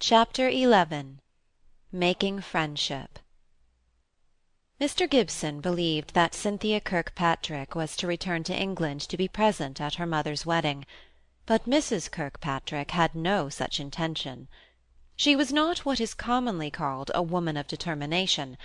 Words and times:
Chapter 0.00 0.50
XI 0.50 1.18
Making 1.92 2.40
Friendship 2.40 3.20
Mr. 4.80 5.08
Gibson 5.08 5.60
believed 5.60 6.14
that 6.14 6.34
Cynthia 6.34 6.80
Kirkpatrick 6.80 7.76
was 7.76 7.96
to 7.98 8.08
return 8.08 8.42
to 8.42 8.54
England 8.60 9.02
to 9.02 9.16
be 9.16 9.28
present 9.28 9.80
at 9.80 9.94
her 9.94 10.04
mother's 10.04 10.44
wedding, 10.44 10.84
but 11.46 11.64
Mrs. 11.66 12.10
Kirkpatrick 12.10 12.90
had 12.90 13.14
no 13.14 13.48
such 13.48 13.78
intention. 13.78 14.48
She 15.14 15.36
was 15.36 15.52
not 15.52 15.84
what 15.86 16.00
is 16.00 16.12
commonly 16.12 16.72
called 16.72 17.12
a 17.14 17.22
woman 17.22 17.56
of 17.56 17.68
determination, 17.68 18.58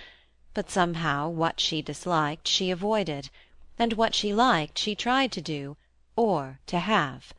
but 0.52 0.68
somehow 0.68 1.28
what 1.28 1.60
she 1.60 1.80
disliked 1.80 2.48
she 2.48 2.72
avoided, 2.72 3.30
and 3.78 3.92
what 3.92 4.16
she 4.16 4.34
liked 4.34 4.78
she 4.78 4.96
tried 4.96 5.30
to 5.30 5.40
do, 5.40 5.76
or 6.16 6.58
to 6.66 6.80
have. 6.80 7.32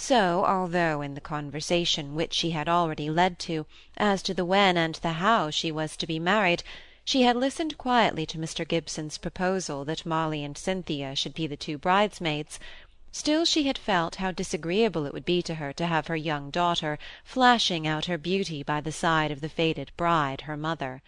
So, 0.00 0.44
although 0.44 1.02
in 1.02 1.14
the 1.14 1.20
conversation 1.20 2.14
which 2.14 2.32
she 2.32 2.52
had 2.52 2.68
already 2.68 3.10
led 3.10 3.40
to, 3.40 3.66
as 3.96 4.22
to 4.22 4.32
the 4.32 4.44
when 4.44 4.76
and 4.76 4.94
the 4.94 5.14
how 5.14 5.50
she 5.50 5.72
was 5.72 5.96
to 5.96 6.06
be 6.06 6.20
married, 6.20 6.62
she 7.04 7.22
had 7.22 7.34
listened 7.34 7.76
quietly 7.76 8.24
to 8.26 8.38
Mr. 8.38 8.66
Gibson's 8.66 9.18
proposal 9.18 9.84
that 9.86 10.06
Molly 10.06 10.44
and 10.44 10.56
Cynthia 10.56 11.16
should 11.16 11.34
be 11.34 11.48
the 11.48 11.56
two 11.56 11.78
bridesmaids, 11.78 12.60
still 13.10 13.44
she 13.44 13.64
had 13.64 13.76
felt 13.76 14.14
how 14.14 14.30
disagreeable 14.30 15.04
it 15.04 15.12
would 15.12 15.24
be 15.24 15.42
to 15.42 15.56
her 15.56 15.72
to 15.72 15.86
have 15.86 16.06
her 16.06 16.16
young 16.16 16.50
daughter 16.50 16.96
flashing 17.24 17.84
out 17.84 18.04
her 18.06 18.16
beauty 18.16 18.62
by 18.62 18.80
the 18.80 18.92
side 18.92 19.32
of 19.32 19.40
the 19.40 19.48
faded 19.48 19.90
bride, 19.96 20.42
her 20.42 20.56
mother. 20.56 21.02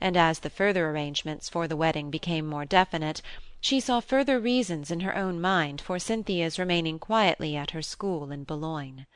And 0.00 0.16
as 0.16 0.40
the 0.40 0.50
further 0.50 0.90
arrangements 0.90 1.48
for 1.48 1.68
the 1.68 1.76
wedding 1.76 2.10
became 2.10 2.44
more 2.44 2.64
definite, 2.64 3.22
she 3.60 3.80
saw 3.80 4.00
further 4.00 4.38
reasons 4.38 4.90
in 4.90 5.00
her 5.00 5.16
own 5.16 5.40
mind 5.40 5.80
for 5.80 5.98
Cynthia's 5.98 6.58
remaining 6.58 6.98
quietly 6.98 7.56
at 7.56 7.70
her 7.70 7.82
school 7.82 8.30
in 8.30 8.44
Boulogne. 8.44 9.06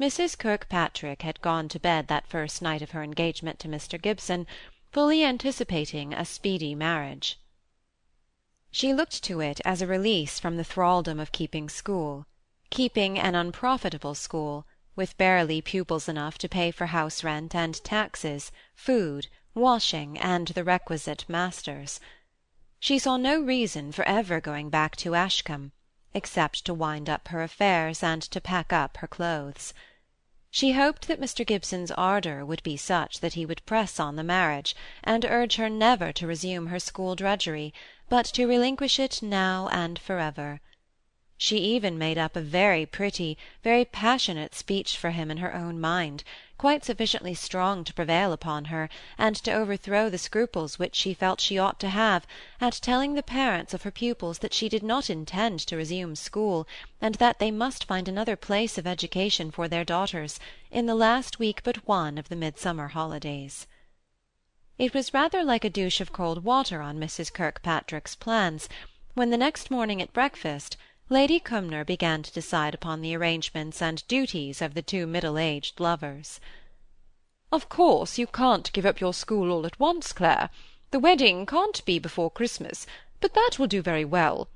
Mrs. 0.00 0.36
Kirkpatrick 0.38 1.22
had 1.22 1.40
gone 1.40 1.68
to 1.68 1.78
bed 1.78 2.08
that 2.08 2.26
first 2.26 2.60
night 2.62 2.82
of 2.82 2.90
her 2.92 3.02
engagement 3.02 3.58
to 3.60 3.68
Mr. 3.68 4.00
Gibson, 4.00 4.46
fully 4.90 5.24
anticipating 5.24 6.12
a 6.12 6.24
speedy 6.24 6.74
marriage. 6.74 7.38
She 8.70 8.92
looked 8.92 9.22
to 9.24 9.40
it 9.40 9.60
as 9.64 9.82
a 9.82 9.86
release 9.86 10.38
from 10.40 10.56
the 10.56 10.64
thraldom 10.64 11.20
of 11.20 11.30
keeping 11.30 11.68
school, 11.68 12.26
keeping 12.70 13.18
an 13.18 13.34
unprofitable 13.34 14.14
school, 14.14 14.66
with 14.96 15.16
barely 15.16 15.60
pupils 15.60 16.08
enough 16.08 16.38
to 16.38 16.48
pay 16.48 16.70
for 16.70 16.86
house 16.86 17.22
rent 17.22 17.54
and 17.54 17.82
taxes, 17.84 18.50
food, 18.74 19.28
washing, 19.54 20.18
and 20.18 20.48
the 20.48 20.64
requisite 20.64 21.24
masters. 21.28 22.00
She 22.86 22.98
saw 22.98 23.16
no 23.16 23.40
reason 23.40 23.92
for 23.92 24.06
ever 24.06 24.42
going 24.42 24.68
back 24.68 24.94
to 24.96 25.14
Ashcombe, 25.14 25.72
except 26.12 26.66
to 26.66 26.74
wind 26.74 27.08
up 27.08 27.28
her 27.28 27.42
affairs 27.42 28.02
and 28.02 28.20
to 28.20 28.42
pack 28.42 28.74
up 28.74 28.98
her 28.98 29.06
clothes. 29.06 29.72
She 30.50 30.72
hoped 30.72 31.08
that 31.08 31.18
Mr. 31.18 31.46
Gibson's 31.46 31.90
ardour 31.92 32.44
would 32.44 32.62
be 32.62 32.76
such 32.76 33.20
that 33.20 33.32
he 33.32 33.46
would 33.46 33.64
press 33.64 33.98
on 33.98 34.16
the 34.16 34.22
marriage, 34.22 34.76
and 35.02 35.24
urge 35.24 35.56
her 35.56 35.70
never 35.70 36.12
to 36.12 36.26
resume 36.26 36.66
her 36.66 36.78
school 36.78 37.16
drudgery, 37.16 37.72
but 38.10 38.26
to 38.26 38.46
relinquish 38.46 38.98
it 38.98 39.22
now 39.22 39.66
and 39.68 39.98
for 39.98 40.18
ever. 40.18 40.60
She 41.38 41.56
even 41.60 41.96
made 41.96 42.18
up 42.18 42.36
a 42.36 42.42
very 42.42 42.84
pretty, 42.84 43.38
very 43.62 43.86
passionate 43.86 44.54
speech 44.54 44.98
for 44.98 45.12
him 45.12 45.30
in 45.30 45.38
her 45.38 45.54
own 45.54 45.80
mind, 45.80 46.22
quite 46.64 46.82
sufficiently 46.82 47.34
strong 47.34 47.84
to 47.84 47.92
prevail 47.92 48.32
upon 48.32 48.64
her, 48.64 48.88
and 49.18 49.36
to 49.36 49.52
overthrow 49.52 50.08
the 50.08 50.16
scruples 50.16 50.78
which 50.78 50.94
she 50.94 51.12
felt 51.12 51.38
she 51.38 51.58
ought 51.58 51.78
to 51.78 51.90
have, 51.90 52.26
at 52.58 52.72
telling 52.80 53.12
the 53.12 53.22
parents 53.22 53.74
of 53.74 53.82
her 53.82 53.90
pupils 53.90 54.38
that 54.38 54.54
she 54.54 54.66
did 54.66 54.82
not 54.82 55.10
intend 55.10 55.60
to 55.60 55.76
resume 55.76 56.16
school, 56.16 56.66
and 57.02 57.16
that 57.16 57.38
they 57.38 57.50
must 57.50 57.84
find 57.84 58.08
another 58.08 58.34
place 58.34 58.78
of 58.78 58.86
education 58.86 59.50
for 59.50 59.68
their 59.68 59.84
daughters, 59.84 60.40
in 60.70 60.86
the 60.86 60.94
last 60.94 61.38
week 61.38 61.60
but 61.62 61.86
one 61.86 62.16
of 62.16 62.30
the 62.30 62.34
midsummer 62.34 62.88
holidays. 62.88 63.66
It 64.78 64.94
was 64.94 65.12
rather 65.12 65.44
like 65.44 65.66
a 65.66 65.68
douche 65.68 66.00
of 66.00 66.14
cold 66.14 66.44
water 66.44 66.80
on 66.80 66.98
Mrs. 66.98 67.30
Kirkpatrick's 67.30 68.16
plans, 68.16 68.70
when 69.12 69.28
the 69.28 69.36
next 69.36 69.70
morning 69.70 70.00
at 70.00 70.14
breakfast 70.14 70.78
Lady 71.10 71.38
Cumnor 71.38 71.84
began 71.84 72.22
to 72.22 72.32
decide 72.32 72.74
upon 72.74 73.02
the 73.02 73.14
arrangements 73.14 73.82
and 73.82 74.08
duties 74.08 74.62
of 74.62 74.72
the 74.72 74.80
two 74.80 75.06
middle-aged 75.06 75.78
lovers. 75.78 76.40
"Of 77.52 77.68
course 77.68 78.16
you 78.16 78.26
can't 78.26 78.72
give 78.72 78.86
up 78.86 79.00
your 79.00 79.12
school 79.12 79.52
all 79.52 79.66
at 79.66 79.78
once, 79.78 80.14
Clare. 80.14 80.48
The 80.92 80.98
wedding 80.98 81.44
can't 81.44 81.84
be 81.84 81.98
before 81.98 82.30
Christmas, 82.30 82.86
but 83.20 83.34
that 83.34 83.58
will 83.58 83.66
do 83.66 83.82
very 83.82 84.04
well. 84.04 84.48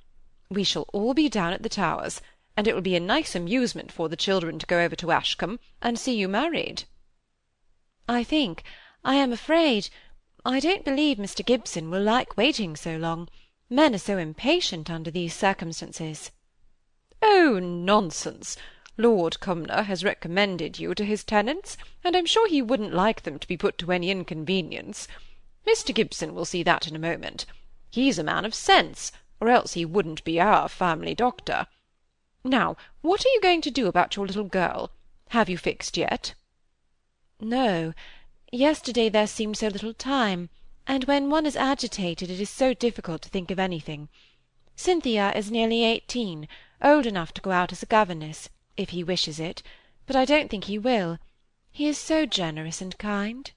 We 0.49 0.65
shall 0.65 0.89
all 0.95 1.13
be 1.13 1.29
down 1.29 1.53
at 1.53 1.63
the 1.63 1.69
Towers, 1.69 2.23
and 2.57 2.67
it 2.67 2.75
will 2.75 2.81
be 2.81 2.97
a 2.97 3.01
nice 3.01 3.35
amusement 3.35 3.93
for 3.93 4.09
the 4.09 4.17
children 4.17 4.59
to 4.59 4.67
go 4.67 4.81
over 4.81 4.97
to 4.97 5.13
Ashcombe 5.13 5.61
and 5.83 5.99
see 5.99 6.17
you 6.17 6.29
married." 6.29 6.85
"I 8.09 8.25
think, 8.25 8.65
I 9.05 9.17
am 9.17 9.35
afraid, 9.35 9.91
I 10.47 10.61
don't 10.61 10.85
believe 10.85 11.19
Mr. 11.19 11.45
Gibson 11.45 11.91
will 11.91 12.03
like 12.03 12.39
waiting 12.39 12.75
so 12.75 12.97
long. 12.97 13.29
Men 13.69 13.95
are 13.95 13.99
so 13.99 14.17
impatient 14.17 14.89
under 14.89 15.11
these 15.11 15.35
circumstances. 15.35 16.31
Oh, 17.21 17.59
nonsense! 17.59 18.57
Lord 18.97 19.41
Cumnor 19.41 19.83
has 19.85 20.05
recommended 20.05 20.79
you 20.79 20.95
to 20.95 21.05
his 21.05 21.25
tenants, 21.25 21.77
and 22.05 22.17
I'm 22.17 22.27
sure 22.27 22.49
he 22.49 22.63
wouldn't 22.63 22.95
like 22.95 23.23
them 23.23 23.39
to 23.39 23.49
be 23.49 23.57
put 23.57 23.79
to 23.79 23.93
any 23.93 24.11
inconvenience. 24.11 25.09
Mr. 25.67 25.95
Gibson 25.95 26.35
will 26.35 26.45
see 26.45 26.63
that 26.63 26.87
in 26.87 26.95
a 26.97 26.99
moment. 26.99 27.47
He's 27.91 28.19
a 28.19 28.25
man 28.25 28.45
of 28.45 28.55
sense, 28.55 29.13
or 29.41 29.49
else 29.49 29.75
he 29.75 29.85
wouldn't 29.85 30.25
be 30.25 30.41
our 30.41 30.69
family 30.69 31.15
doctor. 31.15 31.67
Now, 32.45 32.77
what 33.03 33.25
are 33.25 33.29
you 33.29 33.41
going 33.41 33.61
to 33.63 33.71
do 33.71 33.87
about 33.87 34.17
your 34.17 34.27
little 34.27 34.45
girl? 34.45 34.91
Have 35.31 35.49
you 35.49 35.59
fixed 35.59 35.97
yet? 35.97 36.35
No. 37.41 37.95
Yesterday 38.51 39.09
there 39.09 39.27
seemed 39.27 39.57
so 39.57 39.69
little 39.69 39.95
time, 39.95 40.51
and 40.87 41.05
when 41.05 41.31
one 41.31 41.47
is 41.47 41.57
agitated 41.57 42.31
it 42.31 42.41
is 42.41 42.51
so 42.51 42.75
difficult 42.75 43.23
to 43.23 43.29
think 43.29 43.51
of 43.51 43.59
anything. 43.59 44.09
Cynthia 44.75 45.33
is 45.35 45.51
nearly 45.51 45.85
eighteen, 45.85 46.49
old 46.83 47.07
enough 47.07 47.33
to 47.35 47.41
go 47.41 47.51
out 47.51 47.73
as 47.73 47.83
a 47.83 47.87
governess, 47.87 48.49
if 48.77 48.91
he 48.91 49.03
wishes 49.03 49.41
it, 49.41 49.63
but 50.07 50.17
I 50.17 50.25
don't 50.25 50.51
think 50.51 50.65
he 50.65 50.79
will. 50.79 51.19
He 51.71 51.87
is 51.87 51.99
so 51.99 52.27
generous 52.27 52.81
and 52.81 52.97
kind. 52.99 53.51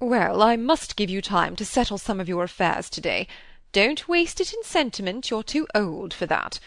Well, 0.00 0.42
I 0.42 0.56
must 0.56 0.96
give 0.96 1.08
you 1.08 1.22
time 1.22 1.56
to 1.56 1.64
settle 1.64 1.98
some 1.98 2.20
of 2.20 2.28
your 2.28 2.44
affairs 2.44 2.90
to-day. 2.90 3.26
Don't 3.72 4.08
waste 4.08 4.40
it 4.40 4.52
in 4.52 4.62
sentiment, 4.62 5.30
you're 5.30 5.42
too 5.42 5.66
old 5.74 6.12
for 6.12 6.26
that. 6.26 6.60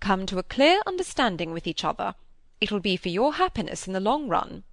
Come 0.00 0.26
to 0.26 0.38
a 0.38 0.42
clear 0.42 0.80
understanding 0.86 1.52
with 1.52 1.66
each 1.66 1.84
other. 1.84 2.14
It 2.60 2.70
will 2.70 2.80
be 2.80 2.96
for 2.96 3.08
your 3.08 3.34
happiness 3.34 3.86
in 3.86 3.92
the 3.92 4.00
long 4.00 4.28
run. 4.28 4.64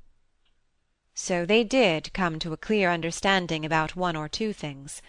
So 1.14 1.46
they 1.46 1.64
did 1.64 2.14
come 2.14 2.40
to 2.40 2.54
a 2.54 2.58
clear 2.58 2.92
understanding 2.92 3.66
about 3.66 3.96
one 3.96 4.16
or 4.16 4.30
two 4.30 4.54
things. 4.54 5.02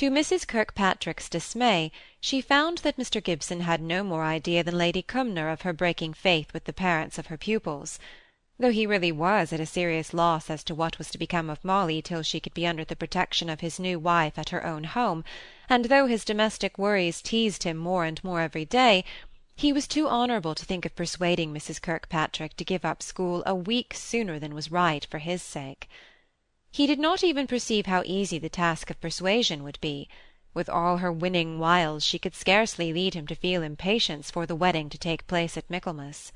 To 0.00 0.10
Mrs. 0.10 0.48
Kirkpatrick's 0.48 1.28
dismay, 1.28 1.92
she 2.22 2.40
found 2.40 2.78
that 2.78 2.96
Mr. 2.96 3.22
Gibson 3.22 3.60
had 3.60 3.82
no 3.82 4.02
more 4.02 4.24
idea 4.24 4.64
than 4.64 4.78
Lady 4.78 5.02
Cumnor 5.02 5.50
of 5.50 5.60
her 5.60 5.74
breaking 5.74 6.14
faith 6.14 6.54
with 6.54 6.64
the 6.64 6.72
parents 6.72 7.18
of 7.18 7.26
her 7.26 7.36
pupils. 7.36 7.98
Though 8.58 8.70
he 8.70 8.86
really 8.86 9.12
was 9.12 9.52
at 9.52 9.60
a 9.60 9.66
serious 9.66 10.14
loss 10.14 10.48
as 10.48 10.64
to 10.64 10.74
what 10.74 10.96
was 10.96 11.10
to 11.10 11.18
become 11.18 11.50
of 11.50 11.62
Molly 11.62 12.00
till 12.00 12.22
she 12.22 12.40
could 12.40 12.54
be 12.54 12.66
under 12.66 12.82
the 12.82 12.96
protection 12.96 13.50
of 13.50 13.60
his 13.60 13.78
new 13.78 13.98
wife 13.98 14.38
at 14.38 14.48
her 14.48 14.64
own 14.64 14.84
home, 14.84 15.22
and 15.68 15.84
though 15.84 16.06
his 16.06 16.24
domestic 16.24 16.78
worries 16.78 17.20
teased 17.20 17.64
him 17.64 17.76
more 17.76 18.06
and 18.06 18.24
more 18.24 18.40
every 18.40 18.64
day, 18.64 19.04
he 19.54 19.70
was 19.70 19.86
too 19.86 20.08
honourable 20.08 20.54
to 20.54 20.64
think 20.64 20.86
of 20.86 20.96
persuading 20.96 21.52
Mrs. 21.52 21.78
Kirkpatrick 21.78 22.56
to 22.56 22.64
give 22.64 22.86
up 22.86 23.02
school 23.02 23.42
a 23.44 23.54
week 23.54 23.92
sooner 23.92 24.38
than 24.38 24.54
was 24.54 24.72
right 24.72 25.06
for 25.10 25.18
his 25.18 25.42
sake. 25.42 25.90
He 26.72 26.86
did 26.86 27.00
not 27.00 27.24
even 27.24 27.48
perceive 27.48 27.86
how 27.86 28.04
easy 28.06 28.38
the 28.38 28.48
task 28.48 28.90
of 28.90 29.00
persuasion 29.00 29.64
would 29.64 29.80
be. 29.80 30.08
With 30.54 30.68
all 30.68 30.98
her 30.98 31.10
winning 31.10 31.58
wiles 31.58 32.04
she 32.04 32.18
could 32.18 32.34
scarcely 32.34 32.92
lead 32.92 33.14
him 33.14 33.26
to 33.26 33.34
feel 33.34 33.62
impatience 33.62 34.30
for 34.30 34.46
the 34.46 34.54
wedding 34.54 34.88
to 34.90 34.98
take 34.98 35.26
place 35.26 35.56
at 35.56 35.68
Michaelmas. 35.68 36.32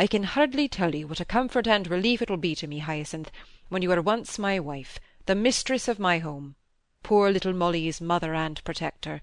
I 0.00 0.08
can 0.08 0.24
hardly 0.24 0.68
tell 0.68 0.96
you 0.96 1.06
what 1.06 1.20
a 1.20 1.24
comfort 1.24 1.68
and 1.68 1.86
relief 1.86 2.22
it 2.22 2.28
will 2.28 2.38
be 2.38 2.56
to 2.56 2.66
me, 2.66 2.80
Hyacinth, 2.80 3.30
when 3.68 3.82
you 3.82 3.92
are 3.92 4.02
once 4.02 4.36
my 4.36 4.58
wife, 4.58 4.98
the 5.26 5.36
mistress 5.36 5.86
of 5.86 6.00
my 6.00 6.18
home, 6.18 6.56
poor 7.04 7.30
little 7.30 7.52
Molly's 7.52 8.00
mother 8.00 8.34
and 8.34 8.62
protector. 8.64 9.20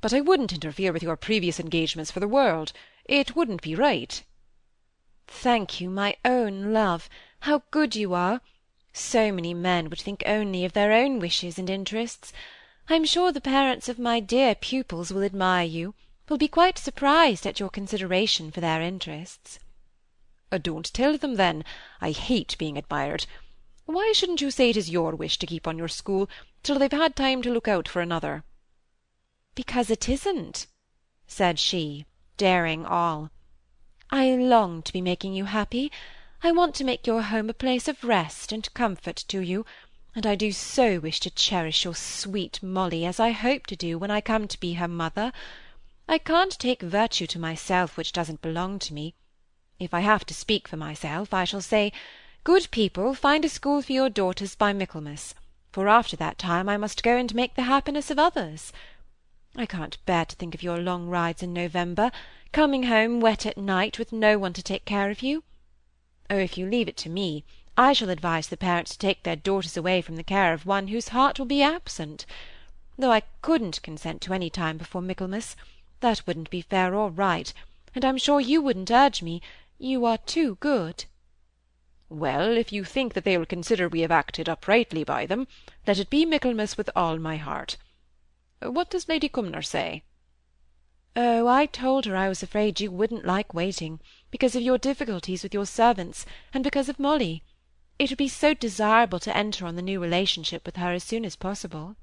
But 0.00 0.12
I 0.12 0.20
wouldn't 0.20 0.52
interfere 0.52 0.92
with 0.92 1.04
your 1.04 1.16
previous 1.16 1.60
engagements 1.60 2.10
for 2.10 2.18
the 2.18 2.26
world. 2.26 2.72
It 3.04 3.36
wouldn't 3.36 3.62
be 3.62 3.76
right. 3.76 4.24
Thank 5.28 5.80
you, 5.80 5.88
my 5.88 6.16
own 6.24 6.72
love. 6.72 7.08
How 7.40 7.62
good 7.70 7.94
you 7.94 8.12
are! 8.12 8.40
So 8.92 9.30
many 9.30 9.54
men 9.54 9.88
would 9.88 10.00
think 10.00 10.22
only 10.26 10.64
of 10.64 10.72
their 10.72 10.92
own 10.92 11.18
wishes 11.18 11.58
and 11.58 11.70
interests. 11.70 12.32
I'm 12.88 13.04
sure 13.04 13.30
the 13.30 13.40
parents 13.40 13.88
of 13.88 13.98
my 13.98 14.20
dear 14.20 14.54
pupils 14.54 15.12
will 15.12 15.22
admire 15.22 15.64
you, 15.64 15.94
will 16.28 16.38
be 16.38 16.48
quite 16.48 16.78
surprised 16.78 17.46
at 17.46 17.60
your 17.60 17.70
consideration 17.70 18.50
for 18.50 18.60
their 18.60 18.82
interests. 18.82 19.58
Uh, 20.52 20.58
don't 20.58 20.92
tell 20.92 21.16
them, 21.16 21.36
then. 21.36 21.64
I 22.00 22.10
hate 22.10 22.56
being 22.58 22.76
admired. 22.76 23.26
Why 23.86 24.12
shouldn't 24.12 24.40
you 24.40 24.50
say 24.50 24.70
it 24.70 24.76
is 24.76 24.90
your 24.90 25.14
wish 25.14 25.38
to 25.38 25.46
keep 25.46 25.66
on 25.66 25.78
your 25.78 25.88
school 25.88 26.28
till 26.62 26.78
they've 26.78 26.90
had 26.90 27.14
time 27.14 27.42
to 27.42 27.50
look 27.50 27.68
out 27.68 27.88
for 27.88 28.00
another? 28.00 28.44
Because 29.54 29.90
it 29.90 30.08
isn't, 30.08 30.66
said 31.26 31.58
she, 31.58 32.06
daring 32.36 32.84
all. 32.84 33.30
I 34.10 34.30
long 34.34 34.82
to 34.82 34.92
be 34.92 35.00
making 35.00 35.34
you 35.34 35.44
happy. 35.44 35.92
I 36.42 36.52
want 36.52 36.74
to 36.76 36.84
make 36.84 37.06
your 37.06 37.20
home 37.20 37.50
a 37.50 37.54
place 37.54 37.86
of 37.86 38.02
rest 38.02 38.50
and 38.50 38.72
comfort 38.72 39.16
to 39.28 39.40
you, 39.40 39.66
and 40.14 40.24
I 40.24 40.36
do 40.36 40.52
so 40.52 40.98
wish 40.98 41.20
to 41.20 41.30
cherish 41.30 41.84
your 41.84 41.94
sweet 41.94 42.62
Molly, 42.62 43.04
as 43.04 43.20
I 43.20 43.32
hope 43.32 43.66
to 43.66 43.76
do 43.76 43.98
when 43.98 44.10
I 44.10 44.22
come 44.22 44.48
to 44.48 44.58
be 44.58 44.72
her 44.72 44.88
mother. 44.88 45.32
I 46.08 46.16
can't 46.16 46.58
take 46.58 46.80
virtue 46.80 47.26
to 47.26 47.38
myself 47.38 47.98
which 47.98 48.14
doesn't 48.14 48.40
belong 48.40 48.78
to 48.78 48.94
me. 48.94 49.14
If 49.78 49.92
I 49.92 50.00
have 50.00 50.24
to 50.26 50.34
speak 50.34 50.66
for 50.66 50.78
myself, 50.78 51.34
I 51.34 51.44
shall 51.44 51.60
say, 51.60 51.92
Good 52.42 52.70
people, 52.70 53.12
find 53.12 53.44
a 53.44 53.48
school 53.50 53.82
for 53.82 53.92
your 53.92 54.08
daughters 54.08 54.54
by 54.54 54.72
Michaelmas, 54.72 55.34
for 55.70 55.88
after 55.88 56.16
that 56.16 56.38
time 56.38 56.70
I 56.70 56.78
must 56.78 57.02
go 57.02 57.18
and 57.18 57.34
make 57.34 57.54
the 57.54 57.64
happiness 57.64 58.10
of 58.10 58.18
others. 58.18 58.72
I 59.56 59.66
can't 59.66 60.02
bear 60.06 60.24
to 60.24 60.36
think 60.36 60.54
of 60.54 60.62
your 60.62 60.78
long 60.78 61.06
rides 61.06 61.42
in 61.42 61.52
November, 61.52 62.10
coming 62.50 62.84
home 62.84 63.20
wet 63.20 63.44
at 63.44 63.58
night 63.58 63.98
with 63.98 64.10
no 64.10 64.38
one 64.38 64.54
to 64.54 64.62
take 64.62 64.86
care 64.86 65.10
of 65.10 65.20
you. 65.22 65.44
Oh, 66.30 66.36
if 66.36 66.56
you 66.56 66.64
leave 66.64 66.86
it 66.86 66.96
to 66.98 67.10
me, 67.10 67.44
I 67.76 67.92
shall 67.92 68.08
advise 68.08 68.46
the 68.46 68.56
parents 68.56 68.92
to 68.92 68.98
take 68.98 69.24
their 69.24 69.34
daughters 69.34 69.76
away 69.76 70.00
from 70.00 70.14
the 70.14 70.22
care 70.22 70.52
of 70.52 70.64
one 70.64 70.86
whose 70.88 71.08
heart 71.08 71.40
will 71.40 71.46
be 71.46 71.60
absent. 71.60 72.24
Though 72.96 73.10
I 73.10 73.22
couldn't 73.42 73.82
consent 73.82 74.20
to 74.22 74.32
any 74.32 74.48
time 74.48 74.78
before 74.78 75.02
Michaelmas. 75.02 75.56
That 75.98 76.24
wouldn't 76.26 76.48
be 76.48 76.62
fair 76.62 76.94
or 76.94 77.10
right, 77.10 77.52
and 77.94 78.04
I'm 78.04 78.16
sure 78.16 78.40
you 78.40 78.62
wouldn't 78.62 78.92
urge 78.92 79.22
me. 79.22 79.42
You 79.78 80.04
are 80.06 80.18
too 80.18 80.54
good. 80.60 81.04
Well, 82.08 82.56
if 82.56 82.70
you 82.72 82.84
think 82.84 83.14
that 83.14 83.24
they 83.24 83.36
will 83.36 83.46
consider 83.46 83.88
we 83.88 84.02
have 84.02 84.12
acted 84.12 84.48
uprightly 84.48 85.02
by 85.02 85.26
them, 85.26 85.48
let 85.86 85.98
it 85.98 86.10
be 86.10 86.24
Michaelmas 86.24 86.76
with 86.76 86.90
all 86.94 87.18
my 87.18 87.38
heart. 87.38 87.76
What 88.62 88.88
does 88.90 89.08
Lady 89.08 89.28
Cumnor 89.28 89.62
say? 89.62 90.04
Oh, 91.16 91.48
I 91.48 91.66
told 91.66 92.06
her 92.06 92.16
I 92.16 92.28
was 92.28 92.42
afraid 92.42 92.78
you 92.78 92.90
wouldn't 92.90 93.24
like 93.24 93.52
waiting, 93.52 93.98
because 94.30 94.54
of 94.54 94.62
your 94.62 94.78
difficulties 94.78 95.42
with 95.42 95.54
your 95.54 95.66
servants, 95.66 96.24
and 96.54 96.62
because 96.62 96.88
of 96.88 96.98
Molly. 96.98 97.42
It 97.98 98.10
would 98.10 98.18
be 98.18 98.28
so 98.28 98.54
desirable 98.54 99.18
to 99.20 99.36
enter 99.36 99.66
on 99.66 99.76
the 99.76 99.82
new 99.82 100.00
relationship 100.00 100.64
with 100.64 100.76
her 100.76 100.92
as 100.92 101.04
soon 101.04 101.24
as 101.24 101.36
possible. 101.36 101.96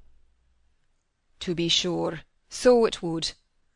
To 1.41 1.55
be 1.55 1.69
sure, 1.69 2.21
so 2.49 2.85
it 2.85 3.01
would. 3.01 3.33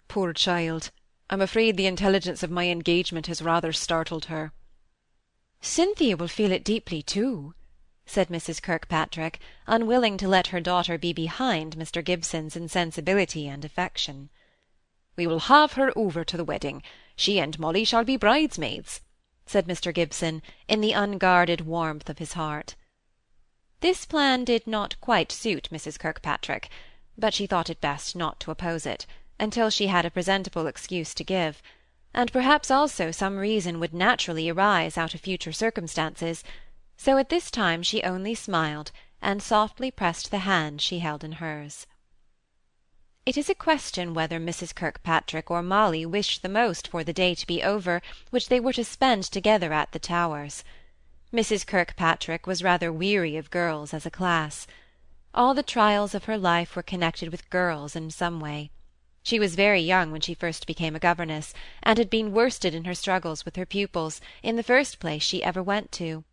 Poor 0.08 0.34
child! 0.34 0.92
I'm 1.30 1.42
afraid 1.42 1.78
the 1.78 1.88
intelligence 1.88 2.44
of 2.44 2.52
my 2.52 2.68
engagement 2.68 3.28
has 3.28 3.42
rather 3.42 3.72
startled 3.72 4.26
her. 4.26 4.52
Cynthia 5.62 6.18
will 6.18 6.28
feel 6.28 6.52
it 6.52 6.64
deeply 6.64 7.02
too, 7.02 7.54
said 8.06 8.28
Mrs. 8.30 8.62
Kirkpatrick, 8.62 9.40
unwilling 9.68 10.18
to 10.18 10.28
let 10.28 10.48
her 10.48 10.60
daughter 10.60 10.98
be 10.98 11.14
behind 11.14 11.78
Mr. 11.78 12.04
Gibson's 12.04 12.56
insensibility 12.56 13.48
and 13.48 13.64
affection. 13.64 14.30
We 15.16 15.28
will 15.28 15.40
have 15.42 15.74
her 15.74 15.92
over 15.96 16.24
to 16.26 16.36
the 16.36 16.44
wedding. 16.44 16.84
She 17.22 17.40
and 17.40 17.60
Molly 17.60 17.84
shall 17.86 18.04
be 18.04 18.18
bridesmaids, 18.18 19.02
said 19.46 19.68
Mr. 19.68 19.94
Gibson, 19.94 20.42
in 20.68 20.82
the 20.82 20.94
unguarded 20.94 21.62
warmth 21.62 22.10
of 22.10 22.18
his 22.18 22.34
heart. 22.34 22.74
This 23.82 24.08
plan 24.08 24.44
did 24.44 24.66
not 24.66 25.00
quite 25.00 25.32
suit 25.32 25.70
Mrs. 25.72 26.00
Kirkpatrick, 26.00 26.70
but 27.16 27.36
she 27.36 27.46
thought 27.46 27.70
it 27.70 27.80
best 27.80 28.16
not 28.16 28.40
to 28.40 28.50
oppose 28.50 28.88
it, 28.88 29.06
until 29.40 29.70
she 29.70 29.86
had 29.86 30.04
a 30.04 30.10
presentable 30.10 30.66
excuse 30.66 31.14
to 31.14 31.24
give, 31.24 31.62
and 32.12 32.34
perhaps 32.34 32.72
also 32.72 33.12
some 33.12 33.38
reason 33.38 33.80
would 33.80 33.94
naturally 33.94 34.50
arise 34.50 34.98
out 34.98 35.14
of 35.14 35.22
future 35.22 35.54
circumstances, 35.54 36.44
so 36.98 37.20
at 37.20 37.30
this 37.30 37.52
time 37.52 37.84
she 37.84 38.02
only 38.02 38.34
smiled, 38.34 38.92
and 39.22 39.44
softly 39.44 39.92
pressed 39.92 40.32
the 40.32 40.40
hand 40.40 40.82
she 40.82 40.98
held 40.98 41.24
in 41.24 41.34
hers. 41.34 41.86
It 43.24 43.38
is 43.38 43.52
a 43.52 43.56
question 43.56 44.16
whether 44.16 44.40
Mrs. 44.40 44.74
Kirkpatrick 44.74 45.52
or 45.52 45.62
Molly 45.62 46.08
wished 46.08 46.42
the 46.42 46.50
most 46.50 46.88
for 46.88 47.04
the 47.04 47.14
day 47.14 47.36
to 47.36 47.46
be 47.46 47.62
over 47.62 48.02
which 48.32 48.50
they 48.50 48.60
were 48.60 48.74
to 48.74 48.84
spend 48.84 49.26
together 49.26 49.72
at 49.72 49.92
the 49.92 50.00
Towers. 50.00 50.64
Mrs. 51.32 51.68
Kirkpatrick 51.68 52.48
was 52.48 52.64
rather 52.64 52.92
weary 52.92 53.38
of 53.38 53.52
girls 53.52 53.94
as 53.94 54.08
a 54.08 54.12
class. 54.12 54.66
All 55.36 55.54
the 55.54 55.62
trials 55.62 56.16
of 56.16 56.26
her 56.26 56.38
life 56.38 56.76
were 56.76 56.82
connected 56.82 57.30
with 57.30 57.52
girls 57.52 57.96
in 57.96 58.10
some 58.10 58.40
way. 58.40 58.72
She 59.22 59.38
was 59.38 59.54
very 59.54 59.82
young 59.82 60.12
when 60.12 60.22
she 60.22 60.34
first 60.34 60.66
became 60.66 60.96
a 60.96 61.00
governess, 61.00 61.54
and 61.84 62.00
had 62.00 62.10
been 62.10 62.34
worsted 62.34 62.74
in 62.74 62.86
her 62.86 62.96
struggles 62.96 63.46
with 63.46 63.56
her 63.56 63.68
pupils 63.68 64.20
in 64.42 64.56
the 64.56 64.64
first 64.64 65.00
place 65.00 65.22
she 65.22 65.44
ever 65.44 65.62
went 65.62 65.92
to. 65.92 66.24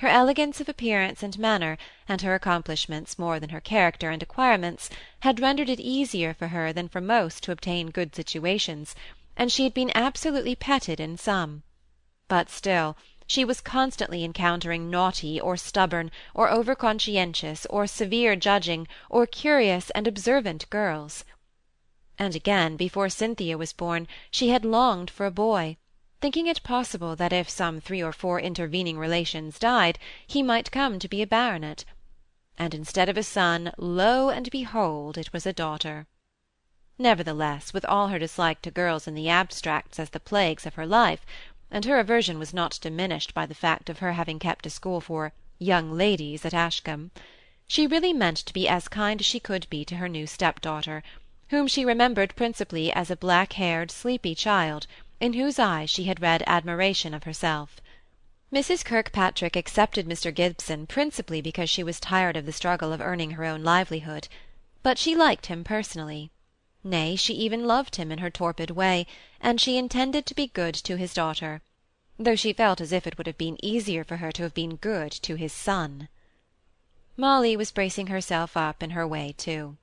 Her 0.00 0.08
elegance 0.08 0.60
of 0.60 0.68
appearance 0.68 1.22
and 1.22 1.38
manner, 1.38 1.78
and 2.06 2.20
her 2.20 2.34
accomplishments 2.34 3.18
more 3.18 3.40
than 3.40 3.48
her 3.48 3.62
character 3.62 4.10
and 4.10 4.22
acquirements, 4.22 4.90
had 5.20 5.40
rendered 5.40 5.70
it 5.70 5.80
easier 5.80 6.34
for 6.34 6.48
her 6.48 6.70
than 6.70 6.88
for 6.88 7.00
most 7.00 7.42
to 7.44 7.52
obtain 7.52 7.88
good 7.88 8.14
situations, 8.14 8.94
and 9.38 9.50
she 9.50 9.64
had 9.64 9.72
been 9.72 9.90
absolutely 9.94 10.54
petted 10.54 11.00
in 11.00 11.16
some. 11.16 11.62
But 12.28 12.50
still, 12.50 12.96
she 13.26 13.44
was 13.44 13.62
constantly 13.62 14.22
encountering 14.22 14.90
naughty 14.90 15.40
or 15.40 15.56
stubborn 15.56 16.10
or 16.34 16.50
over-conscientious 16.50 17.64
or 17.66 17.86
severe 17.86 18.36
judging 18.36 18.86
or 19.08 19.26
curious 19.26 19.88
and 19.90 20.06
observant 20.06 20.68
girls. 20.68 21.24
And 22.18 22.36
again, 22.36 22.76
before 22.76 23.08
Cynthia 23.08 23.56
was 23.56 23.72
born, 23.72 24.08
she 24.30 24.50
had 24.50 24.64
longed 24.64 25.10
for 25.10 25.24
a 25.24 25.30
boy, 25.30 25.78
thinking 26.26 26.48
it 26.48 26.64
possible 26.64 27.14
that 27.14 27.32
if 27.32 27.48
some 27.48 27.80
three 27.80 28.02
or 28.02 28.10
four 28.10 28.40
intervening 28.40 28.98
relations 28.98 29.60
died, 29.60 29.96
he 30.26 30.42
might 30.42 30.72
come 30.72 30.98
to 30.98 31.06
be 31.06 31.22
a 31.22 31.26
baronet. 31.26 31.84
And 32.58 32.74
instead 32.74 33.08
of 33.08 33.16
a 33.16 33.22
son, 33.22 33.70
lo 33.78 34.28
and 34.28 34.50
behold, 34.50 35.16
it 35.16 35.32
was 35.32 35.46
a 35.46 35.52
daughter. 35.52 36.08
Nevertheless, 36.98 37.72
with 37.72 37.84
all 37.84 38.08
her 38.08 38.18
dislike 38.18 38.60
to 38.62 38.72
girls 38.72 39.06
in 39.06 39.14
the 39.14 39.28
abstracts 39.28 40.00
as 40.00 40.10
the 40.10 40.18
plagues 40.18 40.66
of 40.66 40.74
her 40.74 40.84
life, 40.84 41.24
and 41.70 41.84
her 41.84 42.00
aversion 42.00 42.40
was 42.40 42.52
not 42.52 42.80
diminished 42.82 43.32
by 43.32 43.46
the 43.46 43.54
fact 43.54 43.88
of 43.88 44.00
her 44.00 44.14
having 44.14 44.40
kept 44.40 44.66
a 44.66 44.70
school 44.70 45.00
for 45.00 45.32
young 45.60 45.92
ladies 45.92 46.44
at 46.44 46.52
Ashcombe, 46.52 47.12
she 47.68 47.86
really 47.86 48.12
meant 48.12 48.38
to 48.38 48.52
be 48.52 48.68
as 48.68 48.88
kind 48.88 49.20
as 49.20 49.26
she 49.26 49.38
could 49.38 49.70
be 49.70 49.84
to 49.84 49.98
her 49.98 50.08
new 50.08 50.26
step-daughter, 50.26 51.04
whom 51.50 51.68
she 51.68 51.84
remembered 51.84 52.34
principally 52.34 52.92
as 52.92 53.12
a 53.12 53.16
black-haired, 53.16 53.92
sleepy 53.92 54.34
child, 54.34 54.88
in 55.18 55.32
whose 55.32 55.58
eyes 55.58 55.88
she 55.88 56.04
had 56.04 56.20
read 56.20 56.42
admiration 56.46 57.14
of 57.14 57.24
herself. 57.24 57.80
Mrs. 58.52 58.84
Kirkpatrick 58.84 59.56
accepted 59.56 60.06
Mr. 60.06 60.32
Gibson 60.32 60.86
principally 60.86 61.40
because 61.40 61.68
she 61.68 61.82
was 61.82 61.98
tired 61.98 62.36
of 62.36 62.46
the 62.46 62.52
struggle 62.52 62.92
of 62.92 63.00
earning 63.00 63.32
her 63.32 63.44
own 63.44 63.64
livelihood, 63.64 64.28
but 64.82 64.98
she 64.98 65.16
liked 65.16 65.46
him 65.46 65.64
personally. 65.64 66.30
Nay, 66.84 67.16
she 67.16 67.34
even 67.34 67.66
loved 67.66 67.96
him 67.96 68.12
in 68.12 68.18
her 68.18 68.30
torpid 68.30 68.70
way, 68.70 69.06
and 69.40 69.60
she 69.60 69.76
intended 69.76 70.26
to 70.26 70.34
be 70.34 70.46
good 70.46 70.74
to 70.74 70.96
his 70.96 71.12
daughter, 71.12 71.60
though 72.18 72.36
she 72.36 72.52
felt 72.52 72.80
as 72.80 72.92
if 72.92 73.06
it 73.06 73.18
would 73.18 73.26
have 73.26 73.38
been 73.38 73.62
easier 73.64 74.04
for 74.04 74.18
her 74.18 74.30
to 74.30 74.42
have 74.42 74.54
been 74.54 74.76
good 74.76 75.10
to 75.12 75.34
his 75.34 75.52
son. 75.52 76.08
Molly 77.16 77.56
was 77.56 77.72
bracing 77.72 78.06
herself 78.08 78.56
up 78.56 78.82
in 78.82 78.90
her 78.90 79.06
way 79.06 79.34
too. 79.36 79.76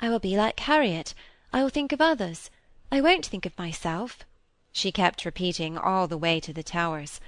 I 0.00 0.08
will 0.08 0.18
be 0.18 0.36
like 0.36 0.58
Harriet. 0.60 1.14
I 1.52 1.62
will 1.62 1.68
think 1.68 1.92
of 1.92 2.00
others. 2.00 2.50
I 2.90 3.00
won't 3.00 3.26
think 3.26 3.46
of 3.46 3.56
myself 3.58 4.24
she 4.78 4.92
kept 4.92 5.24
repeating 5.24 5.76
all 5.76 6.06
the 6.06 6.16
way 6.16 6.38
to 6.38 6.52
the 6.52 6.62
Towers. 6.62 7.20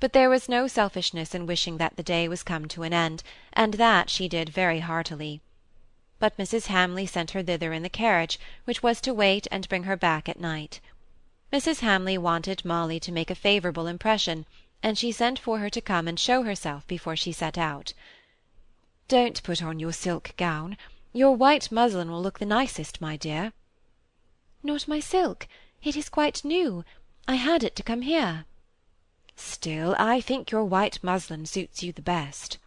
But 0.00 0.12
there 0.12 0.28
was 0.28 0.48
no 0.48 0.66
selfishness 0.66 1.34
in 1.34 1.46
wishing 1.46 1.76
that 1.76 1.96
the 1.96 2.02
day 2.02 2.26
was 2.26 2.42
come 2.42 2.66
to 2.66 2.82
an 2.82 2.92
end, 2.92 3.22
and 3.52 3.74
that 3.74 4.10
she 4.10 4.28
did 4.28 4.48
very 4.48 4.80
heartily. 4.80 5.40
But 6.18 6.36
Mrs. 6.36 6.66
Hamley 6.66 7.06
sent 7.06 7.30
her 7.30 7.42
thither 7.42 7.72
in 7.72 7.84
the 7.84 7.88
carriage, 7.88 8.40
which 8.64 8.82
was 8.82 9.00
to 9.02 9.14
wait 9.14 9.46
and 9.52 9.68
bring 9.68 9.84
her 9.84 9.96
back 9.96 10.28
at 10.28 10.40
night. 10.40 10.80
Mrs. 11.52 11.78
Hamley 11.78 12.18
wanted 12.18 12.64
Molly 12.64 12.98
to 13.00 13.12
make 13.12 13.30
a 13.30 13.34
favourable 13.36 13.86
impression, 13.86 14.44
and 14.82 14.98
she 14.98 15.12
sent 15.12 15.38
for 15.38 15.60
her 15.60 15.70
to 15.70 15.80
come 15.80 16.08
and 16.08 16.18
show 16.18 16.42
herself 16.42 16.86
before 16.88 17.14
she 17.14 17.30
set 17.30 17.56
out. 17.56 17.94
Don't 19.06 19.42
put 19.42 19.62
on 19.62 19.78
your 19.78 19.92
silk 19.92 20.34
gown. 20.36 20.76
Your 21.12 21.36
white 21.36 21.70
muslin 21.70 22.10
will 22.10 22.22
look 22.22 22.38
the 22.38 22.46
nicest, 22.46 23.00
my 23.00 23.16
dear. 23.16 23.52
Not 24.62 24.88
my 24.88 24.98
silk. 24.98 25.46
It 25.82 25.96
is 25.96 26.08
quite 26.10 26.44
new. 26.44 26.84
I 27.26 27.36
had 27.36 27.62
it 27.62 27.74
to 27.76 27.82
come 27.82 28.02
here. 28.02 28.44
Still, 29.34 29.96
I 29.98 30.20
think 30.20 30.50
your 30.50 30.64
white 30.64 30.98
muslin 31.02 31.46
suits 31.46 31.82
you 31.82 31.92
the 31.92 32.02
best. 32.02 32.58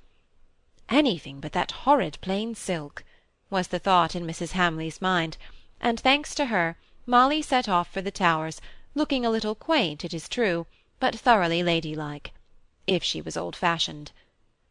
Anything 0.90 1.40
but 1.40 1.54
that 1.54 1.84
horrid 1.84 2.18
plain 2.22 2.56
silk, 2.56 3.04
was 3.52 3.68
the 3.68 3.78
thought 3.78 4.16
in 4.16 4.26
Mrs. 4.26 4.54
Hamley's 4.54 5.02
mind, 5.02 5.38
and 5.80 6.00
thanks 6.00 6.34
to 6.36 6.46
her, 6.46 6.76
Molly 7.06 7.42
set 7.44 7.70
off 7.70 7.88
for 7.88 8.02
the 8.02 8.10
Towers, 8.10 8.60
looking 8.96 9.26
a 9.26 9.30
little 9.30 9.54
quaint, 9.54 10.04
it 10.04 10.14
is 10.14 10.28
true, 10.28 10.66
but 11.00 11.14
thoroughly 11.16 11.62
ladylike, 11.62 12.34
if 12.88 13.04
she 13.04 13.22
was 13.22 13.38
old-fashioned. 13.38 14.12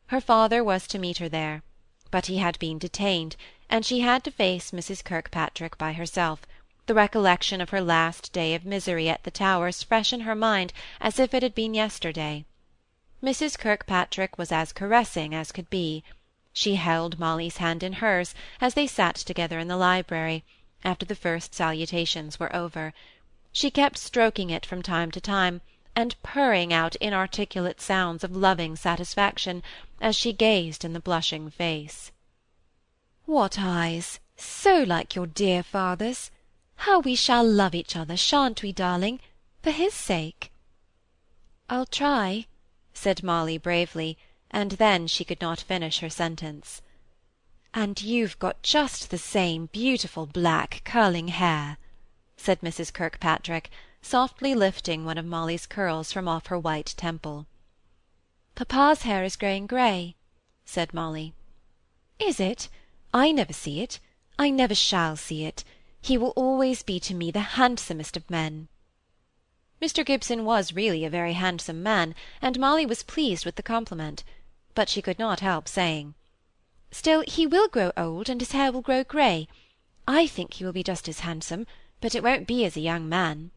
Her 0.06 0.20
father 0.20 0.64
was 0.64 0.88
to 0.88 0.99
meet 0.99 1.18
her 1.18 1.28
there, 1.28 1.62
but 2.11 2.26
he 2.26 2.38
had 2.38 2.58
been 2.58 2.78
detained, 2.78 3.37
and 3.70 3.87
she 3.87 4.00
had 4.00 4.25
to 4.25 4.30
face 4.32 4.72
Mrs. 4.72 5.04
Kirkpatrick 5.04 5.78
by 5.78 5.92
herself, 5.92 6.44
the 6.86 6.94
recollection 6.94 7.60
of 7.60 7.70
her 7.70 7.80
last 7.80 8.32
day 8.32 8.54
of 8.54 8.64
misery 8.64 9.08
at 9.08 9.22
the 9.22 9.30
Towers 9.30 9.82
fresh 9.82 10.12
in 10.12 10.20
her 10.20 10.34
mind 10.34 10.72
as 11.00 11.18
if 11.18 11.32
it 11.32 11.42
had 11.42 11.54
been 11.54 11.74
yesterday. 11.74 12.44
Mrs. 13.22 13.56
Kirkpatrick 13.56 14.36
was 14.36 14.50
as 14.50 14.72
caressing 14.72 15.32
as 15.32 15.52
could 15.52 15.70
be. 15.70 16.02
She 16.52 16.74
held 16.74 17.20
Molly's 17.20 17.58
hand 17.58 17.84
in 17.84 17.94
hers 17.94 18.34
as 18.60 18.74
they 18.74 18.88
sat 18.88 19.14
together 19.14 19.60
in 19.60 19.68
the 19.68 19.76
library, 19.76 20.44
after 20.82 21.06
the 21.06 21.14
first 21.14 21.54
salutations 21.54 22.40
were 22.40 22.54
over. 22.54 22.92
She 23.52 23.70
kept 23.70 23.96
stroking 23.96 24.50
it 24.50 24.66
from 24.66 24.82
time 24.82 25.12
to 25.12 25.20
time, 25.20 25.60
and 25.94 26.20
purring 26.24 26.72
out 26.72 26.96
inarticulate 26.96 27.80
sounds 27.80 28.24
of 28.24 28.34
loving 28.34 28.74
satisfaction, 28.74 29.62
as 30.00 30.16
she 30.16 30.32
gazed 30.32 30.84
in 30.84 30.94
the 30.94 31.00
blushing 31.00 31.48
face. 31.48 32.10
"What 33.24 33.56
eyes! 33.58 34.18
So 34.36 34.82
like 34.82 35.14
your 35.14 35.28
dear 35.28 35.62
father's! 35.62 36.32
How 36.76 37.00
we 37.00 37.14
shall 37.14 37.45
love 37.47 37.75
each 37.75 37.97
other, 37.97 38.17
shan't 38.17 38.62
we, 38.62 38.73
darling? 38.73 39.21
For 39.62 39.73
his 39.73 39.93
sake." 39.93 40.50
"I'll 41.69 41.85
try," 41.85 42.47
said 42.95 43.23
Molly 43.23 43.59
bravely, 43.59 44.17
and 44.50 44.73
then 44.73 45.07
she 45.07 45.23
could 45.23 45.43
not 45.43 45.61
finish 45.61 45.99
her 45.99 46.09
sentence. 46.09 46.81
"And 47.75 48.00
you've 48.00 48.38
got 48.38 48.62
just 48.62 49.11
the 49.11 49.19
same 49.19 49.67
beautiful 49.67 50.25
black 50.25 50.81
curling 50.85 51.29
hair," 51.29 51.76
said 52.38 52.62
Mrs. 52.62 52.91
Kirkpatrick, 52.91 53.71
softly 54.00 54.55
lifting 54.55 55.05
one 55.05 55.19
of 55.19 55.26
Molly's 55.26 55.67
curls 55.67 56.11
from 56.11 56.26
off 56.26 56.47
her 56.47 56.59
white 56.59 56.95
temple. 56.97 57.47
"Papa's 58.55 59.02
hair 59.02 59.25
is 59.25 59.37
growing 59.37 59.67
grey," 59.67 60.17
said 60.64 60.95
Molly. 60.95 61.35
"Is 62.19 62.41
it? 62.41 62.71
I 63.12 63.31
never 63.31 63.52
see 63.52 63.83
it. 63.83 64.00
I 64.38 64.49
never 64.49 64.75
shall 64.75 65.17
see 65.17 65.45
it. 65.45 65.64
He 66.04 66.18
will 66.18 66.30
always 66.30 66.82
be 66.82 66.99
to 66.99 67.14
me 67.14 67.30
the 67.30 67.54
handsomest 67.54 68.16
of 68.16 68.28
men." 68.28 68.66
Mr. 69.80 70.04
Gibson 70.04 70.44
was 70.44 70.73
really 70.73 71.04
a 71.04 71.11
very 71.11 71.35
handsome 71.35 71.80
man, 71.80 72.16
and 72.40 72.59
Molly 72.59 72.85
was 72.85 73.04
pleased 73.04 73.47
with 73.47 73.54
the 73.54 73.62
compliment, 73.62 74.25
but 74.75 74.88
she 74.88 75.00
could 75.00 75.21
not 75.21 75.38
help 75.38 75.68
saying, 75.68 76.14
"Still 76.90 77.23
he 77.28 77.47
will 77.47 77.68
grow 77.68 77.92
old, 77.97 78.28
and 78.28 78.40
his 78.40 78.50
hair 78.50 78.73
will 78.73 78.82
grow 78.82 79.04
grey. 79.04 79.47
I 80.09 80.26
think 80.26 80.54
he 80.54 80.64
will 80.64 80.73
be 80.73 80.82
just 80.82 81.09
as 81.09 81.21
handsome, 81.21 81.68
but 82.00 82.16
it 82.16 82.23
won't 82.25 82.49
be 82.49 82.64
as 82.64 82.76
a 82.76 82.80
young 82.80 83.09
man." 83.09 83.52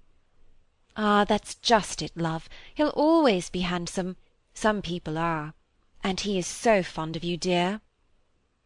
"Ah, 0.95 1.25
that's 1.25 1.55
just 1.55 2.03
it, 2.03 2.15
love. 2.15 2.47
He'll 2.75 2.89
always 2.89 3.49
be 3.49 3.61
handsome. 3.61 4.17
Some 4.53 4.83
people 4.83 5.17
are. 5.17 5.55
And 6.03 6.19
he 6.19 6.37
is 6.37 6.45
so 6.45 6.83
fond 6.83 7.15
of 7.15 7.23
you, 7.23 7.37
dear." 7.37 7.81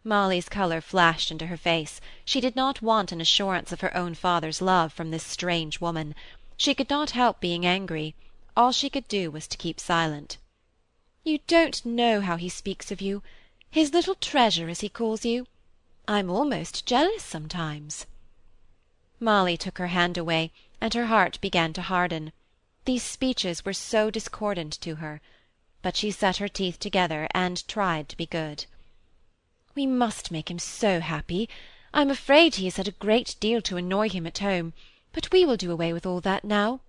Molly's 0.02 0.48
colour 0.48 0.80
flashed 0.80 1.30
into 1.30 1.48
her 1.48 1.58
face. 1.58 2.00
She 2.24 2.40
did 2.40 2.56
not 2.56 2.82
want 2.82 3.12
an 3.12 3.20
assurance 3.20 3.74
of 3.74 3.82
her 3.82 3.94
own 3.94 4.16
father's 4.16 4.62
love 4.62 4.94
from 4.94 5.12
this 5.12 5.26
strange 5.26 5.82
woman. 5.82 6.16
She 6.56 6.74
could 6.74 6.90
not 6.90 7.10
help 7.10 7.42
being 7.42 7.66
angry; 7.66 8.16
all 8.56 8.72
she 8.72 8.90
could 8.90 9.10
do 9.10 9.30
was 9.30 9.46
to 9.50 9.58
keep 9.58 9.78
silent. 9.78 10.38
"You 11.26 11.40
don't 11.48 11.86
know 11.86 12.22
how 12.22 12.38
he 12.38 12.48
speaks 12.48 12.92
of 12.92 13.02
you. 13.02 13.22
His 13.70 13.92
little 13.92 14.16
treasure, 14.16 14.70
as 14.70 14.80
he 14.80 14.88
calls 14.88 15.26
you. 15.26 15.48
I'm 16.08 16.30
almost 16.30 16.86
jealous 16.86 17.22
sometimes." 17.22 18.06
Molly 19.20 19.58
took 19.58 19.80
her 19.80 19.88
hand 19.88 20.18
away, 20.18 20.54
and 20.80 20.94
her 20.94 21.08
heart 21.08 21.42
began 21.42 21.74
to 21.74 21.82
harden. 21.82 22.32
These 22.86 23.04
speeches 23.04 23.66
were 23.66 23.74
so 23.74 24.10
discordant 24.10 24.80
to 24.80 24.96
her. 25.04 25.20
But 25.82 25.98
she 25.98 26.10
set 26.10 26.38
her 26.38 26.48
teeth 26.48 26.80
together, 26.80 27.28
and 27.32 27.68
tried 27.68 28.08
to 28.08 28.16
be 28.16 28.26
good. 28.26 28.66
"We 29.80 29.86
must 29.86 30.30
make 30.30 30.52
him 30.52 30.60
so 30.60 31.00
happy. 31.00 31.48
I'm 31.94 32.10
afraid 32.10 32.56
he 32.56 32.66
has 32.66 32.76
had 32.76 32.90
a 32.90 33.00
great 33.00 33.38
deal 33.40 33.62
to 33.62 33.78
annoy 33.78 34.10
him 34.10 34.28
at 34.28 34.40
home 34.40 34.74
but 35.14 35.32
we 35.32 35.46
will 35.46 35.56
do 35.56 35.72
away 35.72 35.94
with 35.94 36.06
all 36.06 36.20
that 36.20 36.44
now. 36.44 36.82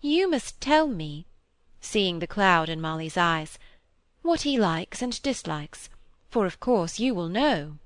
You 0.00 0.28
must 0.28 0.60
tell 0.60 0.88
me," 0.88 1.26
seeing 1.80 2.18
the 2.18 2.26
cloud 2.26 2.68
in 2.68 2.80
Molly's 2.80 3.16
eyes, 3.16 3.56
"what 4.22 4.40
he 4.40 4.58
likes 4.58 5.00
and 5.00 5.22
dislikes, 5.22 5.90
for 6.28 6.44
of 6.44 6.58
course 6.58 6.98
you 6.98 7.14
will 7.14 7.28
know." 7.28 7.78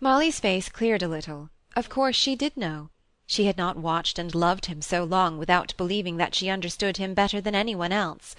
Molly's 0.00 0.40
face 0.40 0.68
cleared 0.68 1.04
a 1.04 1.06
little. 1.06 1.48
Of 1.76 1.88
course 1.88 2.16
she 2.16 2.34
did 2.34 2.56
know. 2.56 2.90
She 3.24 3.44
had 3.44 3.56
not 3.56 3.76
watched 3.76 4.18
and 4.18 4.34
loved 4.34 4.66
him 4.66 4.82
so 4.82 5.04
long 5.04 5.38
without 5.38 5.76
believing 5.76 6.16
that 6.16 6.34
she 6.34 6.50
understood 6.50 6.96
him 6.96 7.14
better 7.14 7.40
than 7.40 7.54
any 7.54 7.76
one 7.76 7.92
else; 7.92 8.34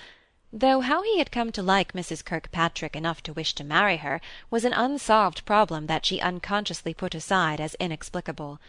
though 0.57 0.79
how 0.79 1.03
he 1.03 1.17
had 1.17 1.33
come 1.33 1.51
to 1.51 1.61
like 1.61 1.91
Mrs. 1.91 2.23
Kirkpatrick 2.23 2.95
enough 2.95 3.21
to 3.23 3.33
wish 3.33 3.53
to 3.55 3.63
marry 3.63 3.97
her 3.97 4.21
was 4.49 4.63
an 4.63 4.71
unsolved 4.71 5.43
problem 5.43 5.87
that 5.87 6.05
she 6.05 6.21
unconsciously 6.21 6.93
put 6.93 7.13
aside 7.13 7.59
as 7.59 7.75
inexplicable. 7.75 8.61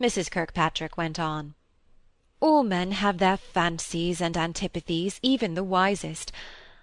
Mrs. 0.00 0.28
Kirkpatrick 0.28 0.96
went 0.96 1.20
on. 1.20 1.54
"All 2.40 2.64
men 2.64 2.90
have 2.90 3.18
their 3.18 3.36
fancies 3.36 4.20
and 4.20 4.36
antipathies, 4.36 5.20
even 5.22 5.54
the 5.54 5.62
wisest. 5.62 6.32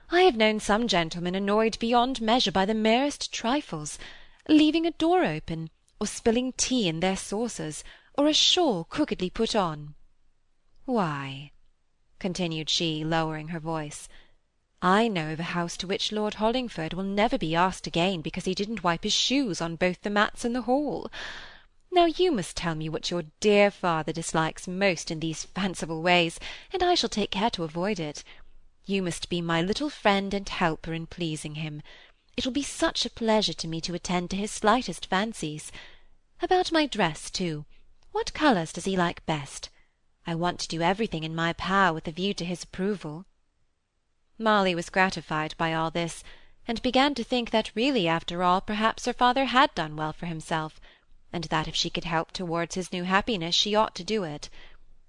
I 0.09 0.21
have 0.21 0.37
known 0.37 0.61
some 0.61 0.87
gentlemen 0.87 1.35
annoyed 1.35 1.77
beyond 1.77 2.21
measure 2.21 2.53
by 2.53 2.65
the 2.65 2.73
merest 2.73 3.33
trifles, 3.33 3.99
leaving 4.47 4.85
a 4.85 4.91
door 4.91 5.25
open, 5.25 5.69
or 5.99 6.07
spilling 6.07 6.53
tea 6.53 6.87
in 6.87 7.01
their 7.01 7.17
saucers, 7.17 7.83
or 8.17 8.25
a 8.25 8.33
shawl 8.33 8.85
crookedly 8.85 9.29
put 9.29 9.53
on. 9.53 9.95
Why," 10.85 11.51
continued 12.19 12.69
she, 12.69 13.03
lowering 13.03 13.49
her 13.49 13.59
voice, 13.59 14.07
"I 14.81 15.09
know 15.09 15.33
of 15.33 15.41
a 15.41 15.51
house 15.51 15.75
to 15.77 15.87
which 15.87 16.13
Lord 16.13 16.35
Hollingford 16.35 16.93
will 16.93 17.03
never 17.03 17.37
be 17.37 17.53
asked 17.53 17.85
again 17.85 18.21
because 18.21 18.45
he 18.45 18.55
didn't 18.55 18.81
wipe 18.81 19.03
his 19.03 19.11
shoes 19.11 19.59
on 19.59 19.75
both 19.75 20.01
the 20.01 20.09
mats 20.09 20.45
in 20.45 20.53
the 20.53 20.61
hall. 20.61 21.11
Now 21.91 22.05
you 22.05 22.31
must 22.31 22.55
tell 22.55 22.75
me 22.75 22.87
what 22.87 23.11
your 23.11 23.23
dear 23.41 23.71
father 23.71 24.13
dislikes 24.13 24.69
most 24.69 25.11
in 25.11 25.19
these 25.19 25.43
fanciful 25.43 26.01
ways, 26.01 26.39
and 26.71 26.81
I 26.81 26.95
shall 26.95 27.09
take 27.09 27.31
care 27.31 27.49
to 27.49 27.65
avoid 27.65 27.99
it. 27.99 28.23
You 28.85 29.01
must 29.01 29.27
be 29.27 29.41
my 29.41 29.61
little 29.61 29.89
friend 29.89 30.33
and 30.33 30.47
helper 30.47 30.93
in 30.93 31.07
pleasing 31.07 31.55
him. 31.55 31.81
It 32.37 32.45
will 32.45 32.53
be 32.53 32.63
such 32.63 33.05
a 33.05 33.09
pleasure 33.09 33.53
to 33.53 33.67
me 33.67 33.81
to 33.81 33.93
attend 33.93 34.29
to 34.29 34.37
his 34.37 34.49
slightest 34.49 35.07
fancies. 35.07 35.73
About 36.41 36.71
my 36.71 36.85
dress, 36.85 37.29
too. 37.29 37.65
What 38.13 38.33
colours 38.33 38.71
does 38.71 38.85
he 38.85 38.95
like 38.95 39.25
best? 39.25 39.69
I 40.25 40.35
want 40.35 40.59
to 40.61 40.69
do 40.69 40.81
everything 40.81 41.25
in 41.25 41.35
my 41.35 41.51
power 41.51 41.93
with 41.93 42.07
a 42.07 42.11
view 42.11 42.33
to 42.35 42.45
his 42.45 42.63
approval. 42.63 43.25
Molly 44.39 44.73
was 44.73 44.89
gratified 44.89 45.53
by 45.57 45.73
all 45.73 45.91
this, 45.91 46.23
and 46.65 46.81
began 46.81 47.13
to 47.13 47.23
think 47.23 47.51
that 47.51 47.75
really, 47.75 48.07
after 48.07 48.41
all, 48.41 48.61
perhaps 48.61 49.05
her 49.05 49.13
father 49.13 49.45
had 49.45 49.75
done 49.75 49.95
well 49.95 50.13
for 50.13 50.25
himself 50.25 50.79
and 51.31 51.43
that 51.45 51.67
if 51.67 51.75
she 51.75 51.89
could 51.89 52.05
help 52.05 52.31
towards 52.31 52.75
his 52.75 52.91
new 52.91 53.03
happiness 53.03 53.53
she 53.53 53.75
ought 53.75 53.93
to 53.93 54.03
do 54.03 54.23
it. 54.23 54.49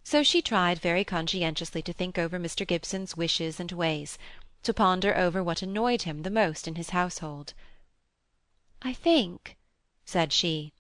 So 0.03 0.23
she 0.23 0.43
tried 0.43 0.79
very 0.79 1.05
conscientiously 1.05 1.81
to 1.83 1.93
think 1.93 2.19
over 2.19 2.39
Mr. 2.39 2.67
Gibson's 2.67 3.17
wishes 3.17 3.59
and 3.59 3.73
ways, 3.73 4.19
to 4.65 4.75
ponder 4.75 5.17
over 5.17 5.43
what 5.43 5.63
annoyed 5.63 6.03
him 6.03 6.23
the 6.23 6.31
most 6.31 6.69
in 6.69 6.75
his 6.75 6.91
household. 6.91 7.55
"I 8.83 8.93
think," 8.93 9.57
said 10.05 10.33
she, 10.33 10.75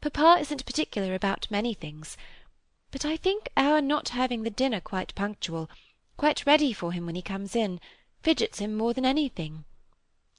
"papa 0.00 0.38
isn't 0.40 0.66
particular 0.66 1.14
about 1.14 1.50
many 1.50 1.74
things, 1.74 2.16
but 2.90 3.04
I 3.04 3.16
think 3.16 3.48
our 3.56 3.80
not 3.80 4.08
having 4.08 4.42
the 4.42 4.50
dinner 4.50 4.80
quite 4.80 5.14
punctual, 5.14 5.70
quite 6.22 6.46
ready 6.46 6.72
for 6.72 6.92
him 6.92 7.04
when 7.04 7.16
he 7.16 7.20
comes 7.20 7.56
in, 7.56 7.80
fidgets 8.22 8.60
him 8.60 8.76
more 8.76 8.94
than 8.94 9.04
anything. 9.04 9.64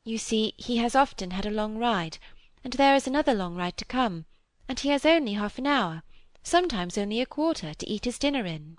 You 0.05 0.17
see, 0.17 0.53
he 0.55 0.77
has 0.77 0.95
often 0.95 1.31
had 1.31 1.45
a 1.45 1.51
long 1.51 1.77
ride, 1.77 2.19
and 2.63 2.71
there 2.71 2.95
is 2.95 3.05
another 3.05 3.33
long 3.33 3.55
ride 3.55 3.75
to 3.75 3.83
come, 3.83 4.23
and 4.69 4.79
he 4.79 4.87
has 4.91 5.05
only 5.05 5.33
half 5.33 5.57
an 5.57 5.67
hour, 5.67 6.03
sometimes 6.41 6.97
only 6.97 7.19
a 7.19 7.25
quarter, 7.25 7.73
to 7.73 7.89
eat 7.89 8.05
his 8.05 8.17
dinner 8.17 8.45
in." 8.45 8.77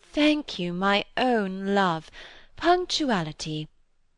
"Thank 0.00 0.58
you, 0.58 0.72
my 0.72 1.04
own 1.18 1.74
love. 1.74 2.10
Punctuality. 2.56 3.68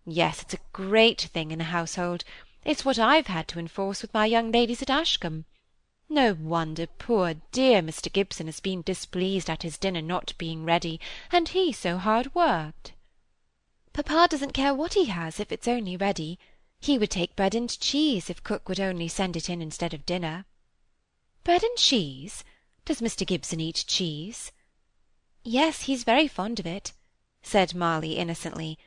Yes, 0.06 0.42
it's 0.42 0.54
a 0.54 0.66
great 0.72 1.22
thing 1.22 1.50
in 1.50 1.60
a 1.60 1.74
household. 1.74 2.22
It's 2.64 2.84
what 2.84 3.00
I've 3.00 3.26
had 3.26 3.48
to 3.48 3.58
enforce 3.58 4.00
with 4.00 4.14
my 4.14 4.26
young 4.26 4.52
ladies 4.52 4.80
at 4.80 4.90
Ashcombe. 4.90 5.44
No 6.12 6.34
wonder 6.34 6.88
poor 6.88 7.34
dear 7.52 7.80
Mr. 7.80 8.12
Gibson 8.12 8.46
has 8.46 8.58
been 8.58 8.82
displeased 8.82 9.48
at 9.48 9.62
his 9.62 9.78
dinner 9.78 10.02
not 10.02 10.36
being 10.38 10.64
ready, 10.64 10.98
and 11.30 11.48
he 11.48 11.70
so 11.70 11.98
hard 11.98 12.34
worked." 12.34 12.94
"Papa 13.92 14.26
doesn't 14.28 14.52
care 14.52 14.74
what 14.74 14.94
he 14.94 15.04
has 15.04 15.38
if 15.38 15.52
it's 15.52 15.68
only 15.68 15.96
ready. 15.96 16.36
He 16.80 16.98
would 16.98 17.12
take 17.12 17.36
bread 17.36 17.54
and 17.54 17.70
cheese 17.78 18.28
if 18.28 18.42
cook 18.42 18.68
would 18.68 18.80
only 18.80 19.06
send 19.06 19.36
it 19.36 19.48
in 19.48 19.62
instead 19.62 19.94
of 19.94 20.04
dinner. 20.04 20.46
Bread 21.44 21.62
and 21.62 21.78
cheese? 21.78 22.42
Does 22.84 23.00
Mr. 23.00 23.24
Gibson 23.24 23.60
eat 23.60 23.84
cheese?" 23.86 24.50
"Yes, 25.44 25.82
he's 25.82 26.02
very 26.02 26.26
fond 26.26 26.58
of 26.58 26.66
it," 26.66 26.92
said 27.40 27.72
Molly 27.72 28.16
innocently. 28.16 28.80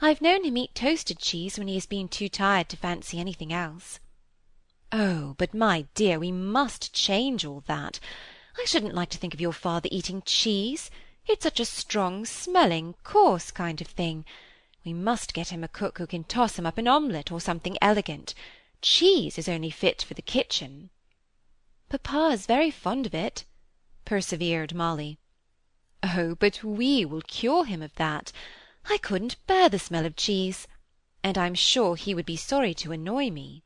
"I've 0.00 0.22
known 0.22 0.42
him 0.42 0.56
eat 0.56 0.74
toasted 0.74 1.18
cheese 1.18 1.58
when 1.58 1.68
he 1.68 1.74
has 1.74 1.84
been 1.84 2.08
too 2.08 2.30
tired 2.30 2.70
to 2.70 2.78
fancy 2.78 3.20
anything 3.20 3.52
else." 3.52 4.00
"Oh, 4.94 5.34
but, 5.38 5.54
my 5.54 5.86
dear, 5.94 6.18
we 6.18 6.30
must 6.30 6.92
change 6.92 7.46
all 7.46 7.60
that. 7.60 7.98
I 8.60 8.66
shouldn't 8.66 8.94
like 8.94 9.08
to 9.08 9.16
think 9.16 9.32
of 9.32 9.40
your 9.40 9.54
father 9.54 9.88
eating 9.90 10.20
cheese. 10.20 10.90
It's 11.26 11.44
such 11.44 11.58
a 11.58 11.64
strong 11.64 12.26
smelling, 12.26 12.96
coarse 13.02 13.50
kind 13.50 13.80
of 13.80 13.86
thing. 13.86 14.26
We 14.84 14.92
must 14.92 15.32
get 15.32 15.48
him 15.48 15.64
a 15.64 15.68
cook 15.68 15.96
who 15.96 16.06
can 16.06 16.24
toss 16.24 16.58
him 16.58 16.66
up 16.66 16.76
an 16.76 16.86
omelette 16.86 17.32
or 17.32 17.40
something 17.40 17.78
elegant. 17.80 18.34
Cheese 18.82 19.38
is 19.38 19.48
only 19.48 19.70
fit 19.70 20.02
for 20.02 20.12
the 20.12 20.20
kitchen." 20.20 20.90
Papa 21.88 22.28
is 22.34 22.44
very 22.44 22.70
fond 22.70 23.06
of 23.06 23.14
it," 23.14 23.46
persevered 24.04 24.74
Molly. 24.74 25.16
"Oh, 26.02 26.34
but 26.34 26.62
we 26.62 27.06
will 27.06 27.22
cure 27.22 27.64
him 27.64 27.80
of 27.80 27.94
that. 27.94 28.30
I 28.90 28.98
couldn't 28.98 29.46
bear 29.46 29.70
the 29.70 29.78
smell 29.78 30.04
of 30.04 30.16
cheese, 30.16 30.68
and 31.24 31.38
I'm 31.38 31.54
sure 31.54 31.96
he 31.96 32.14
would 32.14 32.26
be 32.26 32.36
sorry 32.36 32.74
to 32.74 32.92
annoy 32.92 33.30
me." 33.30 33.62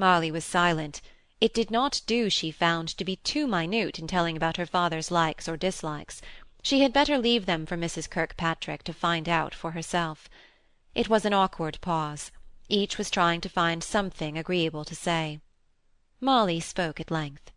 Molly 0.00 0.30
was 0.30 0.46
silent. 0.46 1.02
It 1.42 1.52
did 1.52 1.70
not 1.70 2.00
do, 2.06 2.30
she 2.30 2.50
found, 2.50 2.88
to 2.96 3.04
be 3.04 3.16
too 3.16 3.46
minute 3.46 3.98
in 3.98 4.06
telling 4.06 4.34
about 4.34 4.56
her 4.56 4.64
father's 4.64 5.10
likes 5.10 5.46
or 5.46 5.58
dislikes. 5.58 6.22
She 6.62 6.80
had 6.80 6.94
better 6.94 7.18
leave 7.18 7.44
them 7.44 7.66
for 7.66 7.76
Mrs. 7.76 8.08
Kirkpatrick 8.08 8.82
to 8.84 8.94
find 8.94 9.28
out 9.28 9.54
for 9.54 9.72
herself. 9.72 10.30
It 10.94 11.10
was 11.10 11.26
an 11.26 11.34
awkward 11.34 11.78
pause. 11.82 12.32
Each 12.66 12.96
was 12.96 13.10
trying 13.10 13.42
to 13.42 13.50
find 13.50 13.84
something 13.84 14.38
agreeable 14.38 14.86
to 14.86 14.94
say. 14.94 15.40
Molly 16.18 16.60
spoke 16.60 16.98
at 16.98 17.10
length. 17.10 17.52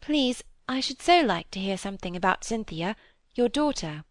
Please, 0.00 0.42
I 0.68 0.80
should 0.80 1.00
so 1.00 1.20
like 1.20 1.48
to 1.52 1.60
hear 1.60 1.78
something 1.78 2.16
about 2.16 2.42
Cynthia, 2.42 2.96
your 3.36 3.48
daughter. 3.48 4.02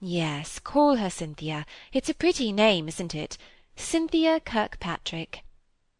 Yes, 0.00 0.58
call 0.58 0.96
her 0.96 1.10
Cynthia. 1.10 1.66
It's 1.92 2.08
a 2.08 2.14
pretty 2.14 2.52
name, 2.52 2.88
isn't 2.88 3.14
it? 3.14 3.36
Cynthia 3.76 4.40
Kirkpatrick. 4.40 5.44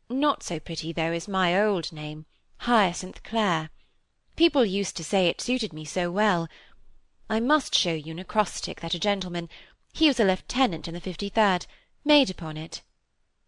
Not 0.09 0.43
so 0.43 0.61
pretty, 0.61 0.93
though, 0.93 1.13
as 1.13 1.27
my 1.27 1.59
old 1.59 1.91
name, 1.93 2.27
Hyacinth 2.59 3.23
Clare. 3.23 3.71
People 4.37 4.65
used 4.65 4.97
to 4.97 5.05
say 5.05 5.29
it 5.29 5.41
suited 5.41 5.73
me 5.73 5.85
so 5.85 6.11
well. 6.11 6.49
I 7.31 7.41
must 7.41 7.75
show 7.75 7.95
you 7.95 8.13
an 8.13 8.19
acrostic 8.19 8.81
that 8.81 8.95
a 8.95 8.99
gentleman—he 8.99 10.07
was 10.07 10.21
a 10.21 10.25
lieutenant 10.25 10.89
in 10.89 10.95
the 10.95 11.01
53rd—made 11.01 12.29
upon 12.31 12.57
it. 12.57 12.83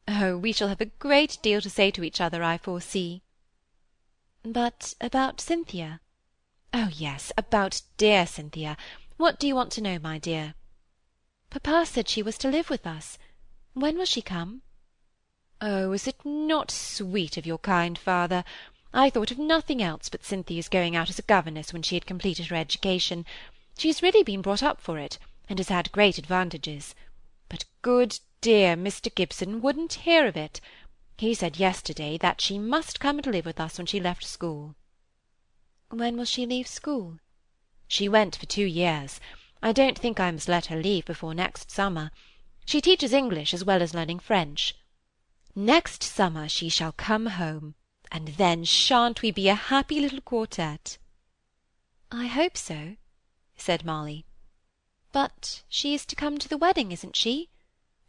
Oh, 0.08 0.38
we 0.38 0.52
shall 0.52 0.68
have 0.68 0.80
a 0.80 0.86
great 0.86 1.38
deal 1.42 1.60
to 1.60 1.68
say 1.68 1.90
to 1.90 2.04
each 2.04 2.20
other, 2.20 2.42
I 2.42 2.56
foresee. 2.58 3.22
But 4.42 4.94
about 5.00 5.40
Cynthia? 5.40 6.00
Oh, 6.72 6.88
yes, 6.92 7.32
about 7.36 7.82
dear 7.96 8.26
Cynthia. 8.26 8.76
What 9.16 9.40
do 9.40 9.46
you 9.46 9.54
want 9.54 9.72
to 9.72 9.80
know, 9.80 9.98
my 9.98 10.18
dear? 10.18 10.54
Papa 11.50 11.84
said 11.86 12.08
she 12.08 12.22
was 12.22 12.38
to 12.38 12.48
live 12.48 12.70
with 12.70 12.86
us. 12.86 13.18
When 13.74 13.98
will 13.98 14.04
she 14.04 14.22
come? 14.22 14.62
Oh, 15.58 15.92
is 15.92 16.06
it 16.06 16.22
not 16.22 16.70
sweet 16.70 17.38
of 17.38 17.46
your 17.46 17.56
kind 17.56 17.96
father? 17.96 18.44
I 18.92 19.08
thought 19.08 19.30
of 19.30 19.38
nothing 19.38 19.82
else 19.82 20.10
but 20.10 20.22
Cynthia's 20.22 20.68
going 20.68 20.94
out 20.94 21.08
as 21.08 21.18
a 21.18 21.22
governess 21.22 21.72
when 21.72 21.80
she 21.80 21.96
had 21.96 22.04
completed 22.04 22.48
her 22.48 22.56
education. 22.56 23.24
She 23.78 23.88
has 23.88 24.02
really 24.02 24.22
been 24.22 24.42
brought 24.42 24.62
up 24.62 24.82
for 24.82 24.98
it, 24.98 25.18
and 25.48 25.58
has 25.58 25.68
had 25.68 25.92
great 25.92 26.18
advantages. 26.18 26.94
But 27.48 27.64
good 27.80 28.18
dear 28.42 28.76
Mr. 28.76 29.14
Gibson 29.14 29.62
wouldn't 29.62 29.94
hear 30.04 30.26
of 30.26 30.36
it. 30.36 30.60
He 31.16 31.32
said 31.32 31.58
yesterday 31.58 32.18
that 32.18 32.42
she 32.42 32.58
must 32.58 33.00
come 33.00 33.16
and 33.18 33.26
live 33.26 33.46
with 33.46 33.58
us 33.58 33.78
when 33.78 33.86
she 33.86 33.98
left 33.98 34.24
school. 34.24 34.74
When 35.88 36.18
will 36.18 36.26
she 36.26 36.44
leave 36.44 36.68
school? 36.68 37.18
She 37.88 38.10
went 38.10 38.36
for 38.36 38.44
two 38.44 38.66
years. 38.66 39.20
I 39.62 39.72
don't 39.72 39.98
think 39.98 40.20
I 40.20 40.30
must 40.30 40.48
let 40.48 40.66
her 40.66 40.76
leave 40.76 41.06
before 41.06 41.32
next 41.32 41.70
summer. 41.70 42.10
She 42.66 42.82
teaches 42.82 43.14
English 43.14 43.54
as 43.54 43.64
well 43.64 43.80
as 43.80 43.94
learning 43.94 44.18
French. 44.18 44.74
Next 45.58 46.02
summer 46.02 46.50
she 46.50 46.68
shall 46.68 46.92
come 46.92 47.24
home, 47.24 47.76
and 48.12 48.28
then 48.28 48.62
shan't 48.64 49.22
we 49.22 49.30
be 49.30 49.48
a 49.48 49.54
happy 49.54 50.00
little 50.00 50.20
quartet? 50.20 50.98
I 52.12 52.26
hope 52.26 52.58
so, 52.58 52.96
said 53.56 53.82
Molly. 53.82 54.26
But 55.12 55.62
she 55.66 55.94
is 55.94 56.04
to 56.06 56.14
come 56.14 56.36
to 56.36 56.48
the 56.48 56.58
wedding, 56.58 56.92
isn't 56.92 57.16
she? 57.16 57.48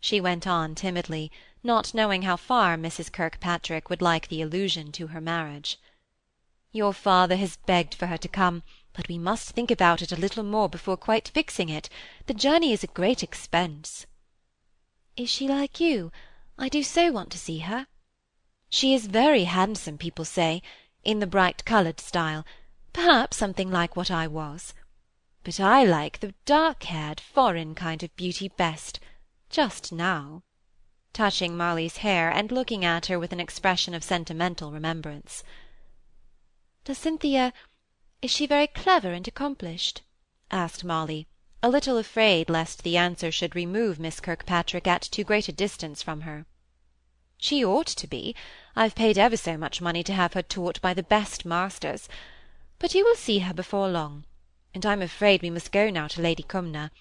she 0.02 0.20
went 0.20 0.46
on 0.46 0.76
timidly, 0.76 1.32
not 1.64 1.94
knowing 1.94 2.24
how 2.24 2.36
far 2.36 2.76
Mrs. 2.76 3.10
Kirkpatrick 3.14 3.90
would 3.90 4.02
like 4.02 4.28
the 4.28 4.42
allusion 4.42 4.92
to 4.92 5.08
her 5.08 5.22
marriage. 5.22 5.80
Your 6.74 6.92
father 6.92 7.38
has 7.38 7.56
begged 7.56 7.96
for 7.96 8.08
her 8.08 8.18
to 8.18 8.28
come, 8.28 8.62
but 8.92 9.08
we 9.08 9.18
must 9.18 9.52
think 9.52 9.72
about 9.72 10.02
it 10.02 10.12
a 10.12 10.18
little 10.18 10.44
more 10.44 10.68
before 10.68 10.98
quite 10.98 11.30
fixing 11.30 11.70
it. 11.70 11.88
The 12.26 12.34
journey 12.34 12.74
is 12.74 12.84
a 12.84 12.88
great 12.88 13.24
expense. 13.24 14.06
Is 15.16 15.30
she 15.30 15.48
like 15.48 15.80
you? 15.80 16.12
I 16.58 16.70
do 16.70 16.84
so 16.84 17.12
want 17.12 17.32
to 17.32 17.38
see 17.38 17.60
her. 17.60 17.88
She 18.70 18.94
is 18.94 19.08
very 19.08 19.44
handsome, 19.44 19.98
people 19.98 20.26
say, 20.26 20.62
in 21.04 21.20
the 21.20 21.28
bright-coloured 21.28 22.00
style, 22.00 22.46
perhaps 22.94 23.38
something 23.38 23.72
like 23.72 23.96
what 23.96 24.12
I 24.12 24.28
was. 24.28 24.74
But 25.44 25.60
I 25.60 25.84
like 25.84 26.20
the 26.20 26.34
dark-haired, 26.46 27.20
foreign 27.20 27.76
kind 27.76 28.04
of 28.04 28.16
beauty 28.16 28.50
best, 28.50 29.00
just 29.50 29.92
now 29.92 30.44
touching 31.14 31.58
Molly's 31.58 31.98
hair 31.98 32.30
and 32.30 32.52
looking 32.52 32.86
at 32.86 33.08
her 33.08 33.18
with 33.18 33.32
an 33.32 33.40
expression 33.40 33.96
of 33.96 34.04
sentimental 34.04 34.72
remembrance. 34.72 35.44
Does 36.84 37.00
Cynthia—is 37.00 38.30
she 38.30 38.46
very 38.46 38.68
clever 38.68 39.14
and 39.14 39.28
accomplished? 39.28 40.04
asked 40.52 40.84
Molly, 40.84 41.28
a 41.64 41.70
little 41.70 41.98
afraid 41.98 42.50
lest 42.50 42.84
the 42.84 42.98
answer 42.98 43.32
should 43.32 43.56
remove 43.56 44.00
Miss 44.00 44.20
Kirkpatrick 44.20 44.86
at 44.86 45.02
too 45.02 45.24
great 45.24 45.50
a 45.50 45.52
distance 45.52 46.04
from 46.04 46.22
her. 46.22 46.46
She 47.38 47.66
ought 47.66 47.88
to 47.88 48.08
be. 48.08 48.36
I've 48.76 48.96
paid 48.96 49.18
ever 49.18 49.38
so 49.38 49.58
much 49.58 49.82
money 49.82 50.04
to 50.04 50.14
have 50.14 50.34
her 50.34 50.44
taught 50.44 50.80
by 50.82 50.94
the 50.94 51.04
best 51.04 51.46
masters. 51.46 52.08
But 52.80 52.94
you 52.94 53.04
will 53.04 53.16
see 53.16 53.40
her 53.40 53.54
before 53.54 53.90
long, 53.90 54.26
and 54.74 54.86
I'm 54.86 55.02
afraid 55.02 55.42
we 55.42 55.50
must 55.50 55.72
go 55.72 55.90
now 55.90 56.08
to 56.08 56.22
Lady 56.22 56.44
Cumnor. 56.44 56.92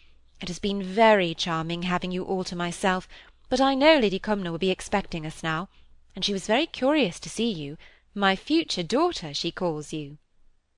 It 0.40 0.48
has 0.48 0.58
been 0.58 0.82
very 0.82 1.34
charming 1.34 1.82
having 1.82 2.10
you 2.10 2.24
all 2.24 2.44
to 2.44 2.56
myself, 2.56 3.06
but 3.48 3.60
I 3.60 3.74
know 3.74 3.98
Lady 3.98 4.18
Cumnor 4.18 4.50
will 4.50 4.58
be 4.58 4.70
expecting 4.70 5.26
us 5.26 5.42
now, 5.42 5.68
and 6.14 6.24
she 6.24 6.32
was 6.32 6.46
very 6.46 6.66
curious 6.66 7.20
to 7.20 7.28
see 7.28 7.50
you. 7.50 7.76
My 8.14 8.36
future 8.36 8.82
daughter, 8.82 9.34
she 9.34 9.50
calls 9.50 9.92
you. 9.92 10.16